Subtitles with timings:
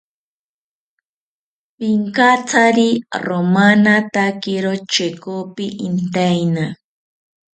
[1.77, 2.89] Pinkatsari
[3.25, 6.65] romanatakiro chekopi intaeni